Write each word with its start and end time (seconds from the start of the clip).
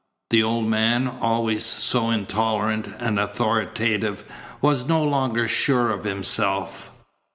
The 0.31 0.41
old 0.41 0.65
man, 0.67 1.07
always 1.07 1.63
so 1.63 2.09
intolerant 2.09 2.87
and 2.97 3.19
authoritative, 3.19 4.23
was 4.59 4.87
no 4.87 5.03
longer 5.03 5.47
sure 5.47 5.91
of 5.91 6.05
himself. 6.05 6.91